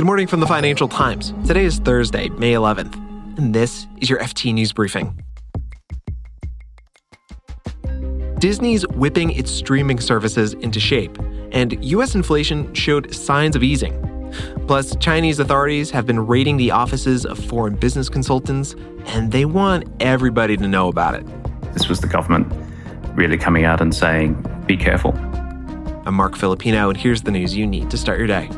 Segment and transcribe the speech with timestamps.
[0.00, 1.34] Good morning from the Financial Times.
[1.46, 2.94] Today is Thursday, May 11th,
[3.36, 5.22] and this is your FT News Briefing.
[8.38, 11.18] Disney's whipping its streaming services into shape,
[11.52, 12.14] and U.S.
[12.14, 13.92] inflation showed signs of easing.
[14.66, 18.74] Plus, Chinese authorities have been raiding the offices of foreign business consultants,
[19.08, 21.26] and they want everybody to know about it.
[21.74, 22.50] This was the government
[23.18, 25.12] really coming out and saying, be careful.
[26.06, 28.48] I'm Marc Filippino, and here's the news you need to start your day.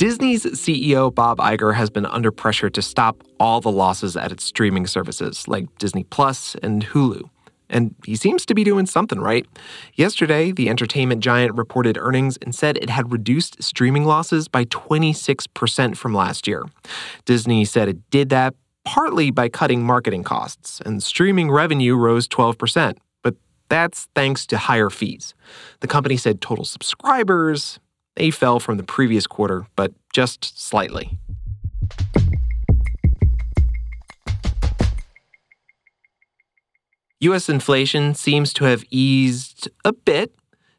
[0.00, 4.44] Disney's CEO Bob Iger has been under pressure to stop all the losses at its
[4.44, 7.28] streaming services like Disney Plus and Hulu.
[7.68, 9.44] And he seems to be doing something right.
[9.96, 15.98] Yesterday, the entertainment giant reported earnings and said it had reduced streaming losses by 26%
[15.98, 16.64] from last year.
[17.26, 18.54] Disney said it did that
[18.86, 22.96] partly by cutting marketing costs, and streaming revenue rose 12%.
[23.22, 23.34] But
[23.68, 25.34] that's thanks to higher fees.
[25.80, 27.78] The company said total subscribers,
[28.20, 31.18] they fell from the previous quarter, but just slightly.
[37.20, 40.34] US inflation seems to have eased a bit.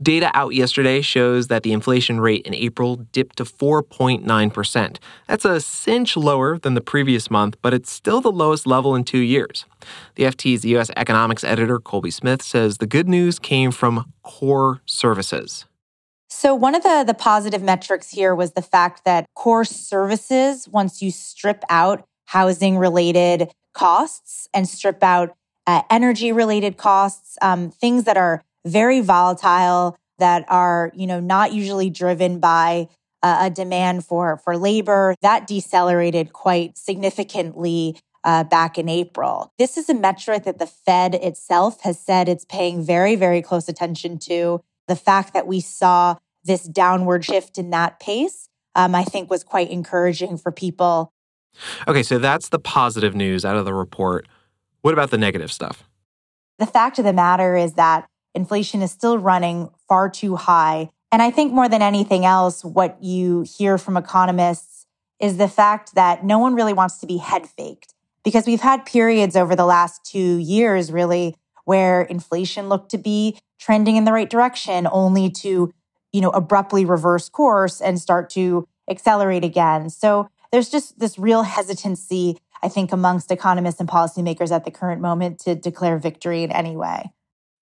[0.00, 4.98] Data out yesterday shows that the inflation rate in April dipped to 4.9%.
[5.26, 9.02] That's a cinch lower than the previous month, but it's still the lowest level in
[9.02, 9.64] two years.
[10.14, 15.64] The FT's US economics editor, Colby Smith, says the good news came from core services.
[16.36, 21.00] So, one of the, the positive metrics here was the fact that core services, once
[21.00, 25.36] you strip out housing related costs and strip out
[25.68, 31.52] uh, energy related costs, um, things that are very volatile, that are, you know, not
[31.52, 32.88] usually driven by
[33.22, 39.52] uh, a demand for, for labor, that decelerated quite significantly uh, back in April.
[39.56, 43.68] This is a metric that the Fed itself has said it's paying very, very close
[43.68, 44.60] attention to.
[44.88, 49.44] The fact that we saw this downward shift in that pace, um, I think was
[49.44, 51.12] quite encouraging for people.
[51.86, 54.26] Okay, so that's the positive news out of the report.
[54.82, 55.84] What about the negative stuff?
[56.58, 60.90] The fact of the matter is that inflation is still running far too high.
[61.12, 64.86] And I think more than anything else, what you hear from economists
[65.20, 67.94] is the fact that no one really wants to be head faked
[68.24, 73.38] because we've had periods over the last two years, really, where inflation looked to be
[73.60, 75.72] trending in the right direction, only to
[76.14, 79.90] you know, abruptly reverse course and start to accelerate again.
[79.90, 85.00] So there's just this real hesitancy, I think, amongst economists and policymakers at the current
[85.00, 87.10] moment to declare victory in any way.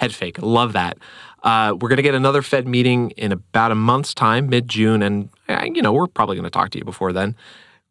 [0.00, 0.40] Head fake.
[0.40, 0.96] Love that.
[1.42, 5.02] Uh, we're going to get another Fed meeting in about a month's time, mid June.
[5.02, 7.36] And, uh, you know, we're probably going to talk to you before then.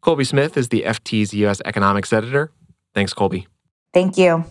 [0.00, 1.62] Colby Smith is the FT's U.S.
[1.66, 2.50] economics editor.
[2.94, 3.46] Thanks, Colby.
[3.94, 4.44] Thank you.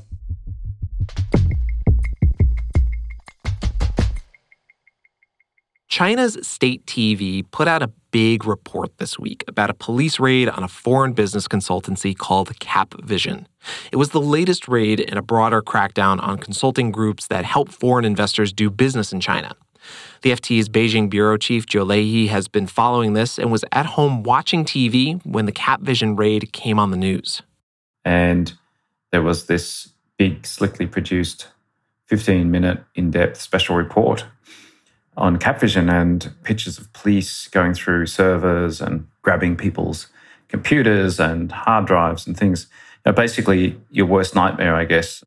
[5.98, 10.64] China's state TV put out a big report this week about a police raid on
[10.64, 13.48] a foreign business consultancy called Capvision.
[13.92, 18.06] It was the latest raid in a broader crackdown on consulting groups that help foreign
[18.06, 19.56] investors do business in China.
[20.22, 24.22] The FT's Beijing bureau chief Joe Leahy has been following this and was at home
[24.22, 27.42] watching TV when the Capvision raid came on the news.
[28.06, 28.54] And
[29.12, 31.48] there was this big, slickly produced
[32.06, 34.26] 15 minute in depth special report
[35.18, 40.08] on Capvision and pictures of police going through servers and grabbing people's
[40.48, 42.68] computers and hard drives and things.
[43.06, 45.24] You know, basically, your worst nightmare, I guess.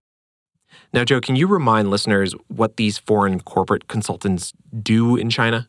[0.92, 4.52] Now, Joe, can you remind listeners what these foreign corporate consultants
[4.82, 5.68] do in China?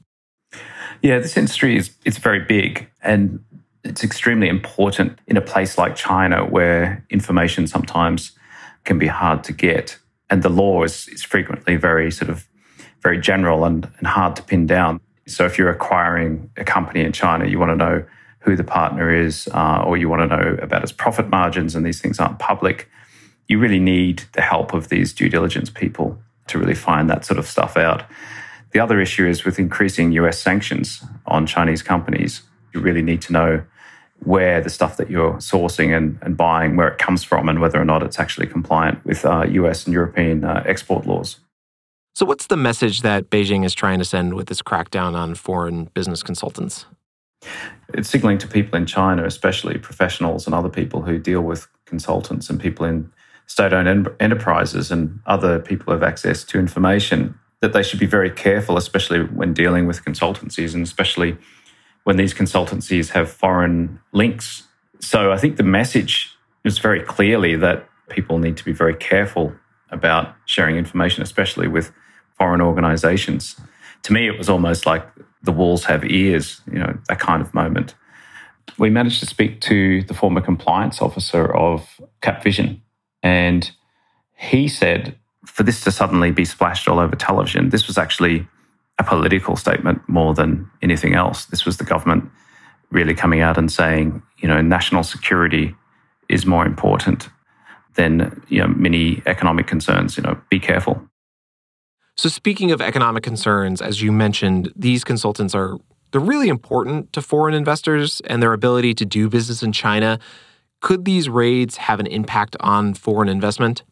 [1.01, 3.43] Yeah, this industry is it's very big and
[3.83, 8.31] it's extremely important in a place like China where information sometimes
[8.83, 9.97] can be hard to get.
[10.29, 12.47] And the law is, is frequently very sort of
[13.01, 14.99] very general and, and hard to pin down.
[15.27, 18.03] So if you're acquiring a company in China, you want to know
[18.39, 21.85] who the partner is, uh, or you want to know about its profit margins, and
[21.85, 22.89] these things aren't public.
[23.47, 26.17] You really need the help of these due diligence people
[26.47, 28.03] to really find that sort of stuff out.
[28.71, 32.41] The other issue is with increasing US sanctions on Chinese companies,
[32.73, 33.63] you really need to know
[34.23, 37.81] where the stuff that you're sourcing and, and buying, where it comes from, and whether
[37.81, 41.39] or not it's actually compliant with uh, US and European uh, export laws.
[42.13, 45.85] So, what's the message that Beijing is trying to send with this crackdown on foreign
[45.93, 46.85] business consultants?
[47.93, 52.49] It's signaling to people in China, especially professionals and other people who deal with consultants
[52.49, 53.09] and people in
[53.47, 58.05] state owned enterprises and other people who have access to information, that they should be
[58.05, 61.37] very careful, especially when dealing with consultancies and especially
[62.03, 64.63] when these consultancies have foreign links.
[64.99, 66.35] So, I think the message
[66.65, 69.53] is very clearly that people need to be very careful
[69.91, 71.91] about sharing information, especially with
[72.37, 73.59] foreign organizations.
[74.03, 75.05] To me, it was almost like
[75.43, 77.95] the walls have ears, you know, that kind of moment.
[78.77, 82.79] We managed to speak to the former compliance officer of Capvision,
[83.21, 83.69] and
[84.35, 88.47] he said for this to suddenly be splashed all over television, this was actually
[88.99, 91.45] a political statement more than anything else.
[91.45, 92.29] This was the government
[92.91, 95.75] really coming out and saying, you know, national security
[96.29, 97.29] is more important
[97.95, 100.17] than you know many economic concerns.
[100.17, 101.01] You know, be careful.
[102.17, 105.77] So speaking of economic concerns, as you mentioned, these consultants are
[106.11, 110.19] they're really important to foreign investors and their ability to do business in China.
[110.81, 113.83] Could these raids have an impact on foreign investment?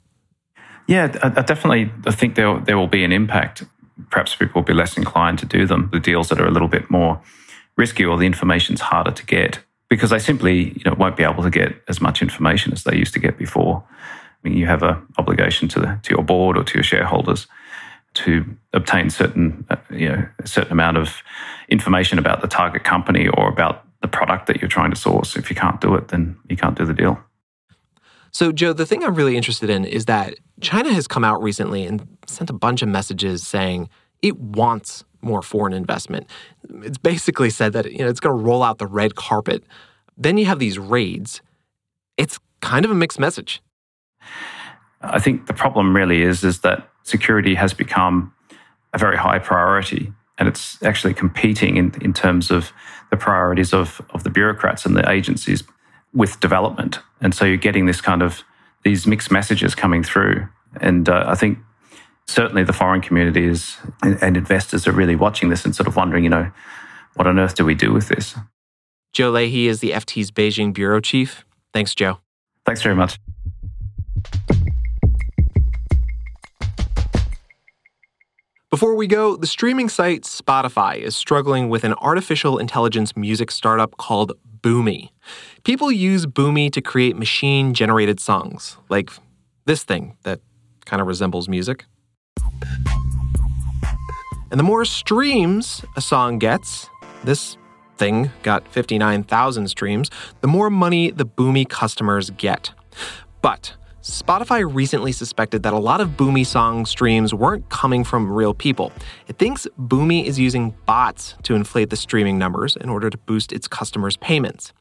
[0.87, 3.63] Yeah, I, definitely I think there, there will be an impact.
[4.09, 6.67] Perhaps people will be less inclined to do them, the deals that are a little
[6.67, 7.21] bit more
[7.77, 9.59] risky or the information's harder to get
[9.89, 12.95] because they simply you know, won't be able to get as much information as they
[12.95, 13.83] used to get before.
[13.91, 17.47] I mean, you have an obligation to, the, to your board or to your shareholders
[18.15, 21.21] to obtain certain, uh, you know, a certain amount of
[21.67, 25.35] information about the target company or about the product that you're trying to source.
[25.35, 27.19] If you can't do it, then you can't do the deal.
[28.31, 31.85] So, Joe, the thing I'm really interested in is that China has come out recently
[31.85, 33.89] and sent a bunch of messages saying
[34.21, 36.27] it wants more foreign investment.
[36.83, 39.63] It's basically said that you know it's going to roll out the red carpet.
[40.17, 41.41] Then you have these raids.
[42.17, 43.61] It's kind of a mixed message.
[45.01, 48.33] I think the problem really is is that security has become
[48.93, 52.71] a very high priority and it's actually competing in, in terms of
[53.11, 55.63] the priorities of, of the bureaucrats and the agencies
[56.13, 56.99] with development.
[57.21, 58.43] And so you're getting this kind of
[58.83, 60.47] these mixed messages coming through.
[60.79, 61.59] And uh, I think
[62.29, 66.23] certainly the foreign communities and, and investors are really watching this and sort of wondering,
[66.23, 66.51] you know,
[67.15, 68.35] what on earth do we do with this?
[69.11, 71.43] Joe Leahy is the FT's Beijing bureau chief.
[71.73, 72.19] Thanks, Joe.
[72.65, 73.19] Thanks very much.
[78.69, 83.97] Before we go, the streaming site Spotify is struggling with an artificial intelligence music startup
[83.97, 85.09] called Boomy.
[85.63, 89.09] People use Boomy to create machine generated songs, like
[89.65, 90.39] this thing that
[90.85, 91.85] kind of resembles music.
[94.51, 96.89] And the more streams a song gets,
[97.23, 97.57] this
[97.97, 100.09] thing got 59,000 streams,
[100.41, 102.71] the more money the Boomy customers get.
[103.41, 108.55] But Spotify recently suspected that a lot of Boomy song streams weren't coming from real
[108.55, 108.91] people.
[109.27, 113.53] It thinks Boomy is using bots to inflate the streaming numbers in order to boost
[113.53, 114.73] its customers' payments.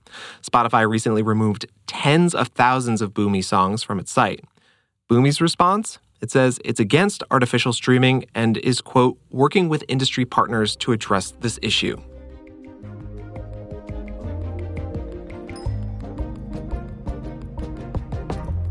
[0.43, 4.45] Spotify recently removed tens of thousands of Boomy songs from its site.
[5.11, 5.99] Boomy's response?
[6.21, 11.33] It says it's against artificial streaming and is, quote, working with industry partners to address
[11.41, 11.97] this issue.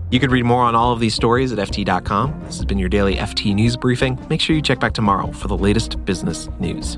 [0.10, 2.42] You can read more on all of these stories at FT.com.
[2.46, 4.18] This has been your daily FT News Briefing.
[4.30, 6.98] Make sure you check back tomorrow for the latest business news.